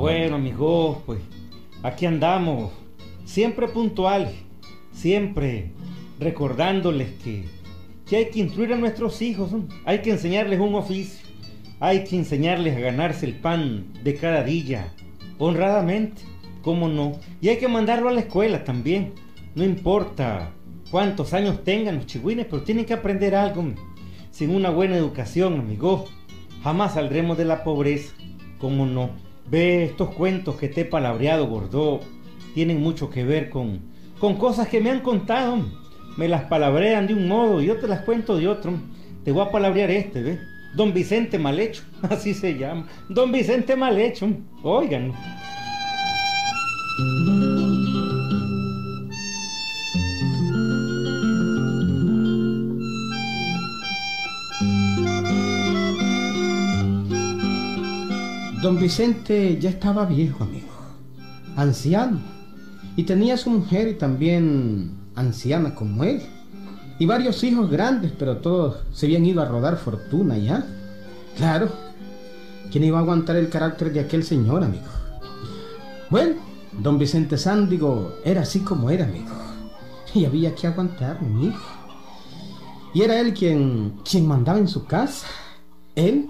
[0.00, 1.20] Bueno, amigos, pues
[1.82, 2.72] aquí andamos,
[3.26, 4.32] siempre puntuales,
[4.92, 5.72] siempre
[6.18, 7.44] recordándoles que,
[8.06, 9.50] que hay que instruir a nuestros hijos,
[9.84, 11.28] hay que enseñarles un oficio,
[11.80, 14.90] hay que enseñarles a ganarse el pan de cada día,
[15.36, 16.22] honradamente,
[16.62, 17.12] cómo no,
[17.42, 19.12] y hay que mandarlo a la escuela también,
[19.54, 20.50] no importa
[20.90, 23.64] cuántos años tengan los chigüines, pero tienen que aprender algo.
[24.30, 26.10] Sin una buena educación, amigos,
[26.62, 28.14] jamás saldremos de la pobreza,
[28.58, 29.28] cómo no.
[29.50, 32.00] Ve estos cuentos que te he palabreado, gordo,
[32.54, 33.80] tienen mucho que ver con,
[34.20, 35.58] con cosas que me han contado.
[36.16, 38.72] Me las palabrean de un modo y yo te las cuento de otro.
[39.24, 40.38] Te voy a palabrear este, ¿ves?
[40.74, 42.86] Don Vicente Malhecho, así se llama.
[43.08, 44.28] Don Vicente Malhecho,
[44.62, 45.12] oigan.
[58.62, 60.68] Don Vicente ya estaba viejo, amigo,
[61.56, 62.20] anciano,
[62.94, 66.20] y tenía su mujer y también anciana como él,
[66.98, 70.66] y varios hijos grandes, pero todos se habían ido a rodar fortuna ya.
[71.38, 71.70] Claro,
[72.70, 74.84] ¿quién iba a aguantar el carácter de aquel señor, amigo?
[76.10, 76.34] Bueno,
[76.82, 79.30] don Vicente Sándigo era así como era, amigo,
[80.12, 81.56] y había que aguantar, amigo.
[82.92, 85.26] Y era él quien, quien mandaba en su casa,
[85.94, 86.28] él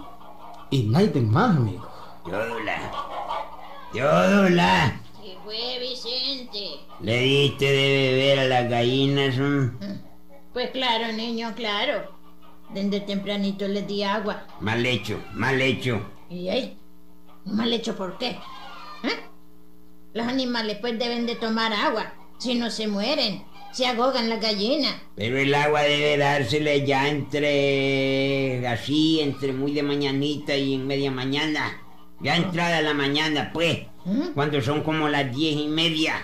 [0.70, 1.89] y nadie más, amigo.
[2.30, 2.78] Yodula.
[3.92, 5.00] Yodula.
[5.20, 6.78] ¿Qué fue, Vicente?
[7.00, 9.36] ¿Le diste de beber a las gallinas?
[9.36, 9.68] mm?
[10.52, 12.16] Pues claro, niño, claro.
[12.72, 14.46] Desde tempranito les di agua.
[14.60, 16.00] Mal hecho, mal hecho.
[16.28, 16.78] ¿Y ahí?
[17.46, 18.28] ¿Mal hecho por qué?
[18.28, 19.20] ¿Eh?
[20.14, 22.14] Los animales pues deben de tomar agua.
[22.38, 23.42] Si no se mueren,
[23.72, 24.94] se ahogan las gallinas.
[25.16, 28.68] Pero el agua debe dársele ya entre...
[28.68, 31.76] así, entre muy de mañanita y en media mañana.
[32.20, 33.86] Ya entrada la mañana, pues.
[34.04, 34.32] ¿Mm?
[34.34, 36.16] Cuando son como las diez y media.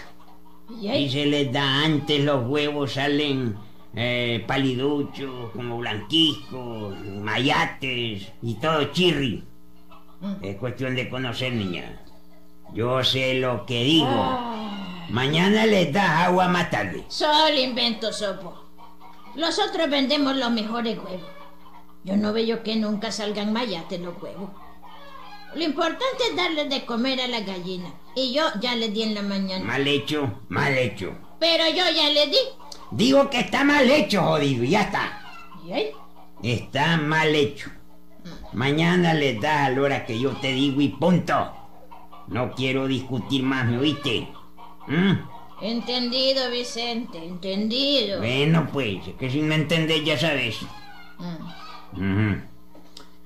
[0.68, 3.56] ¿Y se les da antes, los huevos salen
[3.94, 9.44] eh, paliduchos, como blanquiscos, mayates y todo chirri.
[10.20, 10.44] Mm.
[10.44, 12.02] Es cuestión de conocer, niña.
[12.74, 14.06] Yo sé lo que digo.
[14.10, 17.04] Ah, Mañana les das agua más tarde.
[17.08, 18.54] solo invento sopo.
[19.36, 21.30] Nosotros vendemos los mejores huevos.
[22.04, 24.50] Yo no veo que nunca salgan mayates los huevos.
[25.54, 27.92] Lo importante es darles de comer a la gallina.
[28.14, 29.64] Y yo ya les di en la mañana.
[29.64, 31.14] Mal hecho, mal hecho.
[31.38, 32.38] Pero yo ya les di.
[32.90, 35.22] Digo que está mal hecho, jodido, ya está.
[35.66, 35.90] ¿Y ahí?
[36.42, 37.70] Está mal hecho.
[38.52, 41.52] Mañana les das a la hora que yo te digo y punto.
[42.28, 44.28] No quiero discutir más, ¿me oíste?
[44.88, 45.12] ¿Mm?
[45.62, 48.18] Entendido, Vicente, entendido.
[48.18, 50.58] Bueno, pues, es que si me entendés ya sabes.
[51.92, 52.34] Mm.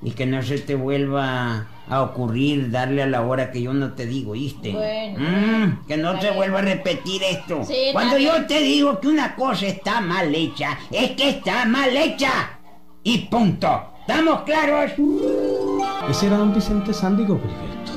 [0.03, 3.93] Y que no se te vuelva a ocurrir darle a la hora que yo no
[3.93, 4.73] te digo, ¿oíste?
[4.73, 5.19] Bueno.
[5.19, 7.65] Mm, que no se vuelva a repetir esto.
[7.65, 11.95] Sí, Cuando yo te digo que una cosa está mal hecha, es que está mal
[11.95, 12.59] hecha.
[13.03, 13.69] Y punto.
[14.01, 14.93] ¿Estamos claros?
[16.09, 17.93] Ese era don Vicente Sándigo Gilberto.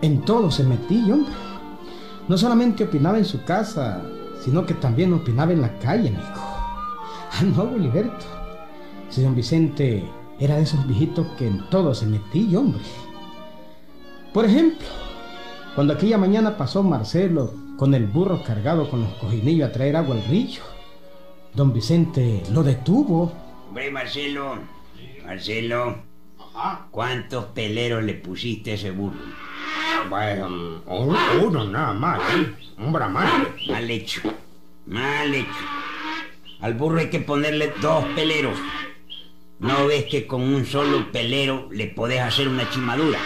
[0.00, 1.32] En todo se metía, hombre.
[2.28, 4.02] No solamente opinaba en su casa,
[4.44, 6.22] sino que también opinaba en la calle, amigo.
[7.34, 8.26] Ah, no, Gilberto.
[9.08, 10.04] Si don Vicente
[10.42, 12.82] era de esos viejitos que en todo se metía, hombre.
[14.34, 14.88] Por ejemplo,
[15.76, 20.16] cuando aquella mañana pasó Marcelo con el burro cargado con los cojinillos a traer agua
[20.16, 20.62] al río,
[21.54, 23.32] don Vicente lo detuvo.
[23.68, 24.58] Hombre, Marcelo.
[25.24, 25.98] Marcelo.
[26.90, 29.20] ¿Cuántos peleros le pusiste a ese burro?
[30.10, 32.52] Bueno, uno, uno nada más, ¿eh?
[32.78, 33.48] Un brahman.
[33.68, 34.20] Mal hecho.
[34.86, 35.48] Mal hecho.
[36.60, 38.58] Al burro hay que ponerle dos peleros.
[39.58, 43.18] ¿No ves que con un solo pelero le podés hacer una chimadura?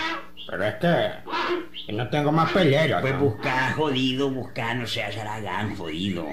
[0.48, 3.00] Pero es que, no tengo más peleros.
[3.00, 3.20] Pues ¿no?
[3.20, 6.26] busca, jodido, busca, no seas aragán, jodido.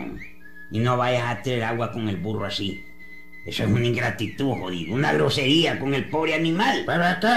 [0.71, 2.83] Y no vayas a traer agua con el burro así.
[3.45, 4.95] Eso es una ingratitud, jodido.
[4.95, 6.83] Una grosería con el pobre animal.
[6.85, 7.27] Pero es que,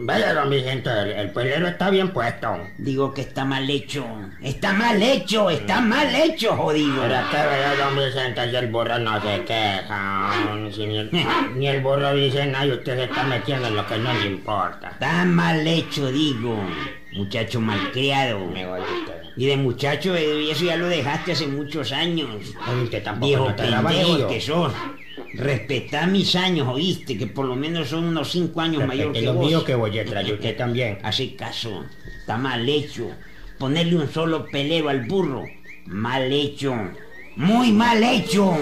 [0.00, 2.58] vaya, don Vicente, el, el pelero está bien puesto.
[2.76, 4.06] Digo que está mal hecho.
[4.42, 7.00] Está mal hecho, está mal hecho, jodido.
[7.00, 10.30] Pero es que, vaya, don Vicente, si el burro no se queja,
[10.72, 11.10] si ni, el,
[11.56, 14.26] ni el burro dice nada y usted se está metiendo en lo que no le
[14.26, 14.90] importa.
[14.90, 16.62] Está mal hecho, digo.
[17.12, 18.44] Muchacho malcriado.
[18.46, 19.15] Me voy usted.
[19.36, 22.54] Y de muchacho, eh, eso ya lo dejaste hace muchos años.
[22.82, 24.72] Usted tampoco Viejo no pendejo que sos.
[25.34, 29.26] Respetá mis años, oíste, que por lo menos son unos cinco años mayor Respete que
[29.26, 29.46] lo vos.
[29.46, 30.98] mío que voy a traer usted también.
[31.02, 31.84] Hace caso,
[32.18, 33.10] está mal hecho.
[33.58, 35.44] Ponerle un solo pelero al burro,
[35.86, 36.74] mal hecho.
[37.36, 38.56] Muy mal hecho.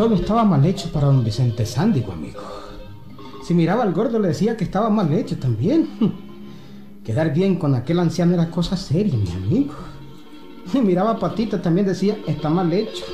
[0.00, 2.40] Todo estaba mal hecho para don Vicente Sándigo, amigo.
[3.44, 5.90] Si miraba al gordo le decía que estaba mal hecho también.
[7.04, 9.74] Quedar bien con aquel anciano era cosa seria, mi amigo.
[10.72, 13.04] Y miraba a Patita también decía, está mal hecho.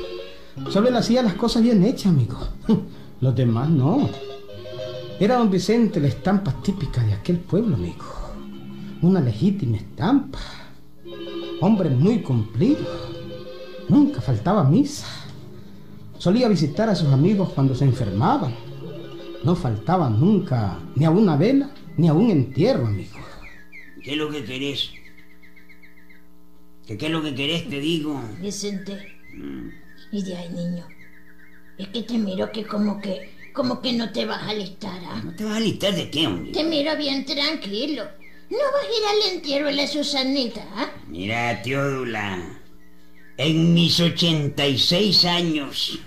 [0.69, 2.37] Solo él hacía las cosas bien hechas, amigo.
[3.19, 4.07] Los demás no.
[5.19, 8.05] Era don Vicente la estampa típica de aquel pueblo, amigo.
[9.01, 10.39] Una legítima estampa.
[11.59, 12.85] Hombre muy cumplido.
[13.89, 15.26] Nunca faltaba misa.
[16.19, 18.55] Solía visitar a sus amigos cuando se enfermaban.
[19.43, 23.17] No faltaba nunca ni a una vela ni a un entierro, amigo.
[24.03, 24.91] ¿Qué es lo que querés?
[26.85, 28.19] ¿Qué, qué es lo que querés, te digo?
[28.41, 29.13] Vicente.
[30.11, 30.85] Y de ahí, niño.
[31.77, 35.21] Es que te miro que como que, como que no te vas a alistar, ¿ah?
[35.23, 36.51] ¿No te vas a listar de qué, hombre?
[36.51, 38.03] Te miro bien tranquilo.
[38.49, 40.89] ¿No vas a ir al entierro de la Susanita, ah?
[41.07, 42.56] Mira, Teodula,
[43.37, 45.99] en mis 86 años,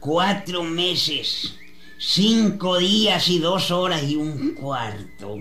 [0.00, 1.54] cuatro meses,
[1.98, 5.38] cinco días y dos horas y un cuarto,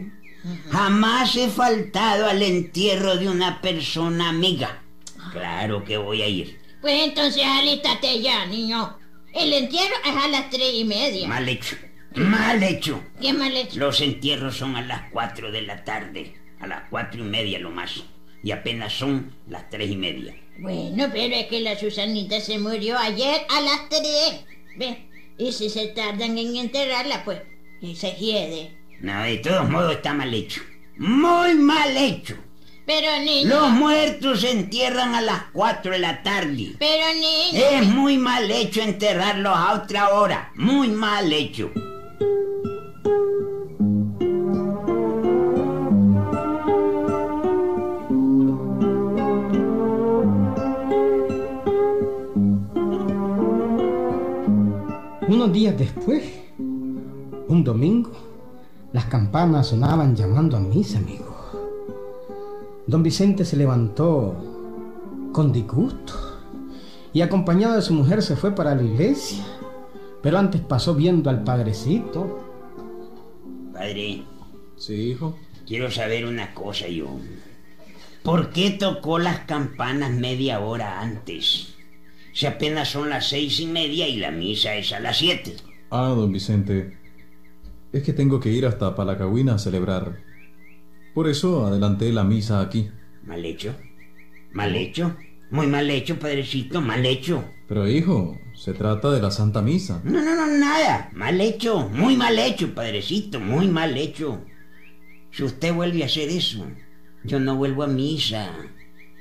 [0.69, 4.83] jamás he faltado al entierro de una persona amiga.
[5.31, 6.59] Claro que voy a ir.
[6.81, 8.97] Pues entonces alístate ya, niño.
[9.33, 11.27] El entierro es a las tres y media.
[11.27, 11.77] Mal hecho.
[12.15, 13.01] Mal hecho.
[13.19, 13.79] ¿Qué mal hecho?
[13.79, 17.71] Los entierros son a las 4 de la tarde, a las cuatro y media lo
[17.71, 18.03] más,
[18.43, 20.35] y apenas son las tres y media.
[20.59, 24.45] Bueno, pero es que la Susanita se murió ayer a las tres.
[24.77, 24.97] ¿Ves?
[25.37, 27.39] Y si se tardan en enterrarla, pues,
[27.81, 28.77] y se hiede.
[29.01, 30.61] No, de todos modos está mal hecho.
[30.97, 32.37] Muy mal hecho.
[32.85, 33.49] Pero niño.
[33.49, 36.75] Los muertos se entierran a las 4 de la tarde.
[36.79, 37.65] Pero niño.
[37.71, 40.51] Es muy mal hecho enterrarlos a otra hora.
[40.55, 41.71] Muy mal hecho.
[55.43, 56.23] Unos días después,
[56.57, 58.11] un domingo,
[58.93, 61.35] las campanas sonaban llamando a misa, amigo.
[62.87, 64.37] Don Vicente se levantó
[65.33, 66.13] con disgusto
[67.11, 69.43] y acompañado de su mujer se fue para la iglesia.
[70.21, 72.39] Pero antes pasó viendo al padrecito.
[73.73, 74.23] Padre,
[74.77, 75.35] Sí, hijo.
[75.67, 77.07] quiero saber una cosa yo.
[78.23, 81.72] ¿Por qué tocó las campanas media hora antes?
[82.33, 85.55] Si apenas son las seis y media y la misa es a las siete.
[85.91, 86.97] Ah, don Vicente.
[87.91, 90.17] Es que tengo que ir hasta Palacagüina a celebrar.
[91.13, 92.89] Por eso adelanté la misa aquí.
[93.23, 93.75] ¿Mal hecho?
[94.51, 95.15] ¿Mal hecho?
[95.51, 97.43] Muy mal hecho, padrecito, mal hecho.
[97.67, 100.01] Pero hijo, se trata de la Santa Misa.
[100.03, 101.11] No, no, no, nada.
[101.13, 104.43] Mal hecho, muy mal hecho, padrecito, muy mal hecho.
[105.29, 106.65] Si usted vuelve a hacer eso,
[107.23, 108.51] yo no vuelvo a misa.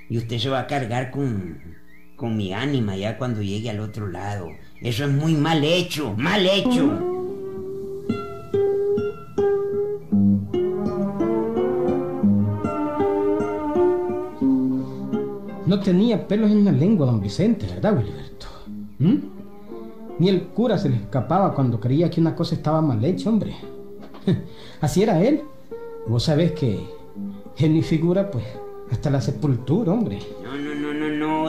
[0.08, 1.76] Y usted se va a cargar con,
[2.22, 4.46] con mi ánima ya cuando llegue al otro lado.
[4.81, 6.86] Eso es muy mal hecho, mal hecho.
[15.67, 18.46] No tenía pelos en la lengua, don Vicente, ¿verdad, Wilberto?
[19.00, 19.17] ¿Mm?
[20.20, 23.56] Ni el cura se le escapaba cuando creía que una cosa estaba mal hecha, hombre.
[24.81, 25.43] Así era él.
[26.06, 26.79] Vos sabés que
[27.58, 28.44] en mi figura, pues,
[28.93, 30.20] hasta la sepultura, hombre.
[30.44, 30.61] No,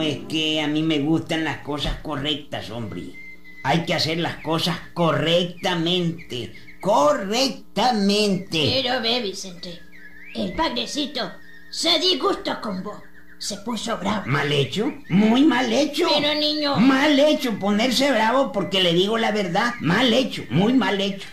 [0.04, 3.02] es que a mí me gustan las cosas correctas, hombre.
[3.62, 8.82] Hay que hacer las cosas correctamente, correctamente.
[8.82, 9.80] Pero ve, Vicente.
[10.34, 11.32] El padrecito
[11.70, 12.98] se disgustó con vos.
[13.38, 14.22] Se puso bravo.
[14.26, 14.92] ¿Mal hecho?
[15.08, 16.06] Muy mal hecho.
[16.14, 16.76] Pero, niño.
[16.76, 19.74] Mal hecho, ponerse bravo porque le digo la verdad.
[19.80, 21.28] Mal hecho, muy mal hecho.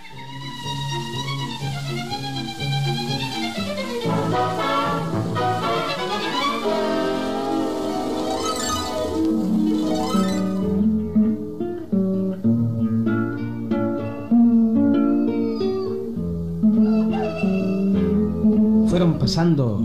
[19.02, 19.82] Fueron pasando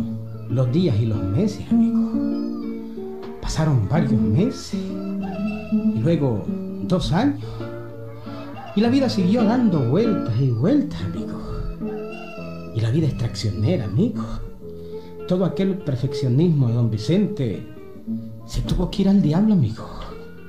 [0.50, 2.12] los días y los meses, amigo.
[3.40, 6.44] Pasaron varios meses y luego
[6.82, 7.42] dos años.
[8.74, 11.40] Y la vida siguió dando vueltas y vueltas, amigo.
[12.74, 14.22] Y la vida es traccionera, amigo.
[15.26, 17.66] Todo aquel perfeccionismo de don Vicente
[18.44, 19.88] se tuvo que ir al diablo, amigo.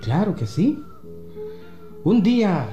[0.01, 0.83] Claro que sí.
[2.03, 2.67] Un día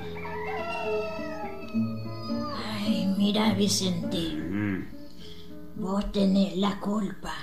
[2.84, 4.18] Ay, mira, Vicente.
[5.76, 7.34] Vos tenés la culpa.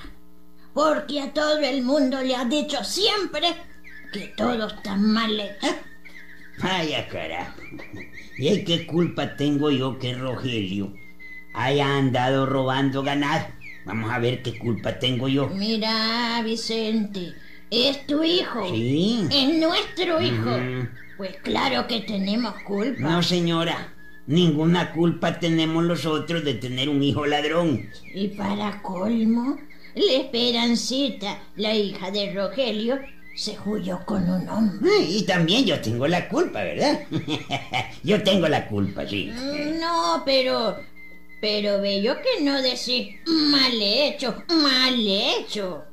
[0.73, 3.41] Porque a todo el mundo le has dicho siempre
[4.13, 5.67] que todo está mal hecho.
[6.63, 7.61] Vaya carajo.
[8.37, 10.93] ¿Y qué culpa tengo yo que Rogelio
[11.53, 13.47] haya andado robando ganado?
[13.85, 15.47] Vamos a ver qué culpa tengo yo.
[15.47, 17.33] Mira, Vicente,
[17.69, 18.69] es tu hijo.
[18.69, 19.27] Sí.
[19.31, 20.51] Es nuestro hijo.
[21.17, 22.99] Pues claro que tenemos culpa.
[22.99, 23.93] No, señora.
[24.27, 27.89] Ninguna culpa tenemos los otros de tener un hijo ladrón.
[28.13, 29.57] Y para colmo,
[29.95, 32.99] la Esperancita, la hija de Rogelio,
[33.35, 34.91] se huyó con un hombre.
[35.07, 37.01] Y también yo tengo la culpa, ¿verdad?
[38.03, 39.31] yo tengo la culpa, sí.
[39.79, 40.77] No, pero...
[41.41, 45.83] Pero bello que no decís mal hecho, mal hecho.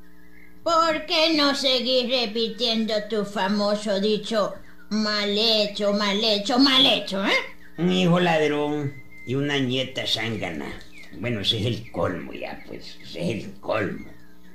[0.63, 4.53] ¿Por qué no seguís repitiendo tu famoso dicho
[4.91, 7.33] mal hecho, mal hecho, mal hecho, eh?
[7.79, 8.93] Un hijo ladrón
[9.27, 10.73] y una nieta zángana.
[11.21, 12.99] Bueno, ese es el colmo ya, pues.
[13.03, 14.07] Ese es el colmo.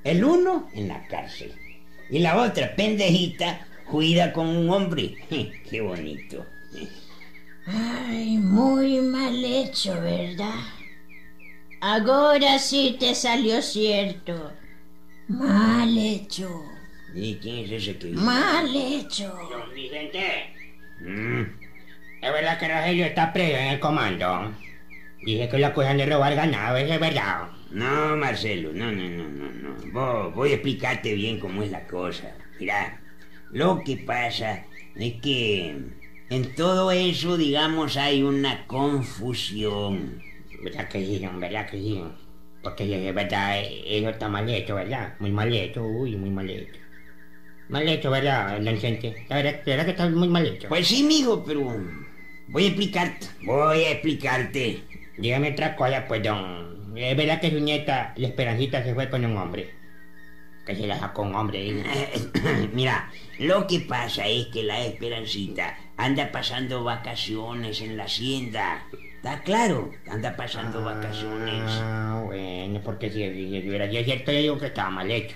[0.03, 1.53] El uno en la cárcel.
[2.09, 5.15] Y la otra, pendejita, cuida con un hombre.
[5.69, 6.45] Qué bonito.
[7.65, 10.59] Ay, muy mal hecho, ¿verdad?
[11.79, 14.51] Ahora sí te salió cierto.
[15.27, 16.49] Mal hecho.
[17.15, 19.33] ¿Y quién es ese que Mal hecho.
[19.49, 20.49] Don Vicente,
[20.99, 21.43] Mm,
[22.23, 24.51] es verdad que Rogelio está preso en el comando.
[25.21, 27.49] Dije que lo acusan de robar ganado, ¿eso es verdad?
[27.71, 29.75] No, Marcelo, no, no, no, no, no.
[29.91, 32.31] Vos, voy a explicarte bien cómo es la cosa.
[32.59, 32.99] Mirá,
[33.51, 34.63] lo que pasa
[34.95, 35.75] es que
[36.29, 40.21] en todo eso, digamos, hay una confusión.
[40.61, 41.27] ¿Verdad que sí?
[41.39, 42.03] ¿Verdad que sí?
[42.61, 45.15] Porque es verdad, eso está mal hecho, ¿verdad?
[45.19, 46.79] Muy mal hecho, uy, muy mal hecho.
[47.67, 49.25] Mal hecho, ¿verdad, don Vicente?
[49.27, 50.69] La verdad, la verdad que está muy mal hecho.
[50.69, 51.75] Pues sí, mijo, pero
[52.47, 54.83] voy a explicarte, voy a explicarte.
[55.17, 56.97] Dígame otra cosa, pues, don.
[56.97, 59.71] Es verdad que su nieta, la Esperancita, se fue con un hombre.
[60.65, 61.69] Que se la sacó un hombre.
[61.69, 62.69] ¿eh?
[62.73, 68.83] Mira, lo que pasa es que la Esperancita anda pasando vacaciones en la hacienda.
[69.15, 69.91] ¿Está claro?
[70.09, 71.63] Anda pasando vacaciones.
[71.65, 75.35] Ah, bueno, porque si, si, si hubiera sido cierto, yo digo que estaba mal hecho.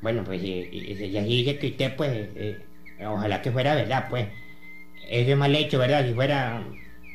[0.00, 2.58] Bueno, pues si, si, si así dice que usted, pues, eh,
[3.06, 4.28] ojalá que fuera verdad, pues.
[5.08, 6.06] Eso es mal hecho, ¿verdad?
[6.06, 6.62] Si fuera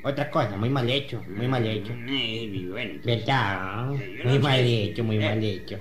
[0.03, 1.93] otra cosa, muy mal hecho, muy mal hecho.
[2.07, 3.85] Eh, bueno, ¿Verdad?
[3.88, 4.83] No Muy mal sé.
[4.83, 5.19] hecho, muy Eh.
[5.29, 5.79] mal hecho.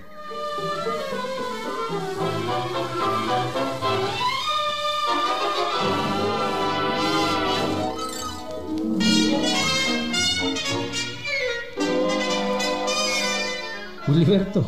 [14.07, 14.64] Gilberto,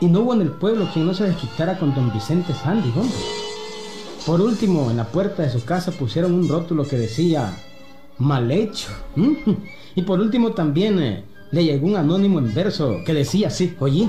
[0.00, 3.16] y no hubo en el pueblo quien no se desquitara con don Vicente Sandy, hombre.
[4.26, 7.56] Por último, en la puerta de su casa pusieron un rótulo que decía
[8.18, 8.88] mal hecho.
[9.94, 14.08] Y por último también eh, le llegó un anónimo en verso que decía así, oye,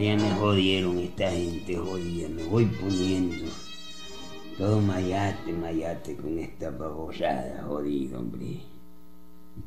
[0.00, 3.44] ya me jodieron esta gente, jodida, me voy poniendo.
[4.56, 8.62] Todo mayate, mayate con esta babosada, jodido, hombre.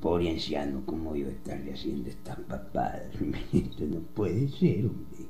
[0.01, 3.11] Pobre anciano como yo estarle haciendo estas papadas.
[3.53, 5.27] Esto no puede ser, hombre.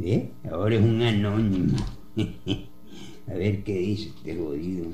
[0.00, 0.30] ¿Eh?
[0.50, 1.76] Ahora es un anónimo.
[3.28, 4.86] A ver qué dice este jodido.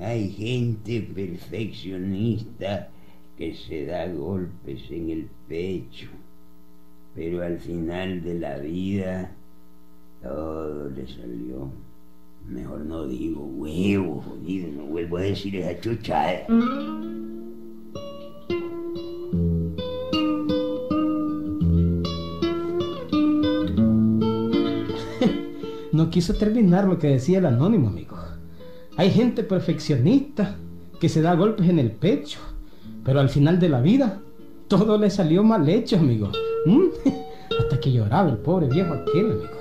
[0.00, 2.90] Hay gente perfeccionista
[3.36, 6.08] que se da golpes en el pecho,
[7.14, 9.32] pero al final de la vida
[10.22, 11.70] todo le salió.
[12.46, 16.46] Mejor no digo huevo, jodido, no vuelvo a decir esa chuchada.
[25.92, 28.16] No quiso terminar lo que decía el anónimo, amigo.
[28.96, 30.56] Hay gente perfeccionista
[31.00, 32.40] que se da golpes en el pecho,
[33.04, 34.20] pero al final de la vida
[34.66, 36.30] todo le salió mal hecho, amigo.
[36.66, 36.86] ¿Mm?
[37.60, 39.58] Hasta que lloraba el pobre viejo aquel, amigo.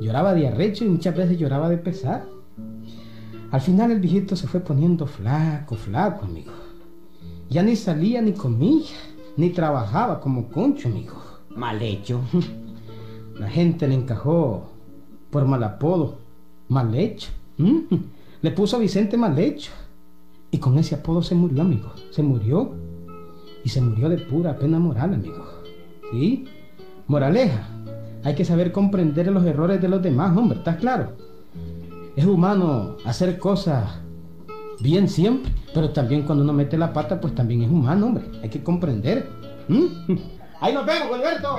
[0.00, 2.26] Lloraba de arrecho y muchas veces lloraba de pesar.
[3.50, 6.52] Al final el viejito se fue poniendo flaco, flaco, amigo.
[7.48, 8.86] Ya ni salía ni comía,
[9.36, 11.14] ni trabajaba como concho, amigo.
[11.50, 12.20] Mal hecho.
[13.38, 14.73] La gente le encajó
[15.34, 16.14] por mal apodo,
[16.68, 17.28] mal hecho.
[17.58, 17.78] ¿Mm?
[18.40, 19.72] Le puso a Vicente mal hecho.
[20.52, 21.90] Y con ese apodo se murió, amigo.
[22.12, 22.72] Se murió.
[23.64, 25.44] Y se murió de pura pena moral, amigo.
[26.12, 26.44] ¿Sí?
[27.08, 27.66] Moraleja.
[28.22, 30.58] Hay que saber comprender los errores de los demás, hombre.
[30.58, 31.16] ¿Estás claro?
[32.14, 33.90] Es humano hacer cosas
[34.78, 38.22] bien siempre, pero también cuando uno mete la pata, pues también es humano, hombre.
[38.40, 39.28] Hay que comprender.
[39.66, 39.86] ¿Mm?
[40.60, 41.56] Ahí nos vemos, Gilberto.